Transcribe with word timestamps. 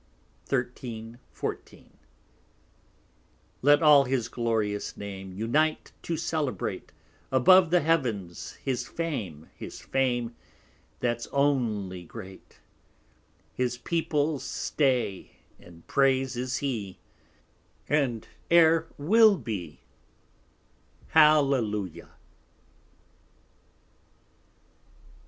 13, 0.47 1.19
14 1.29 1.99
_Let 3.63 3.83
all 3.83 4.05
his 4.05 4.29
glorious 4.29 4.97
Name 4.97 5.31
Unite 5.31 5.91
to 6.01 6.17
celebrate; 6.17 6.91
Above 7.31 7.69
the 7.69 7.81
Heaven's 7.81 8.53
his 8.53 8.87
Fame; 8.87 9.51
His 9.55 9.79
Fame 9.79 10.35
that's 11.01 11.27
only 11.27 12.03
great: 12.03 12.59
His 13.53 13.77
Peoples 13.77 14.43
Stay 14.43 15.33
And 15.59 15.85
Praise 15.85 16.35
is 16.35 16.57
He, 16.57 16.97
And 17.87 18.27
e're 18.49 18.87
will 18.97 19.37
be: 19.37 19.81
Hallelujah. 21.09 22.09